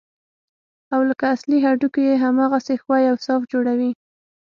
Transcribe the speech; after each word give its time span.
او 0.93 0.99
لکه 1.09 1.25
اصلي 1.35 1.57
هډوکي 1.65 2.03
يې 2.09 2.15
هماغسې 2.23 2.75
ښوى 2.81 3.01
او 3.11 3.15
صاف 3.25 3.41
جوړوي. 3.51 3.91